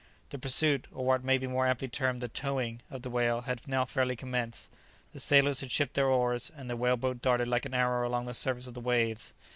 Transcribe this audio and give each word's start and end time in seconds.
The 0.31 0.39
pursuit, 0.39 0.87
or 0.91 1.05
what 1.05 1.23
may 1.23 1.37
be 1.37 1.45
more 1.45 1.67
aptly 1.67 1.87
termed 1.87 2.21
"the 2.21 2.27
towing," 2.27 2.81
of 2.89 3.03
the 3.03 3.09
whale 3.11 3.41
had 3.41 3.67
now 3.67 3.85
fairly 3.85 4.15
commenced. 4.15 4.67
The 5.13 5.19
sailors 5.19 5.59
had 5.59 5.69
shipped 5.69 5.93
their 5.93 6.07
oars, 6.09 6.51
and 6.57 6.67
the 6.67 6.75
whale 6.75 6.97
boat 6.97 7.21
darted 7.21 7.47
like 7.47 7.65
an 7.67 7.75
arrow 7.75 8.07
along 8.07 8.25
the 8.25 8.33
surface 8.33 8.65
of 8.65 8.73
the 8.73 8.79
waves. 8.81 9.35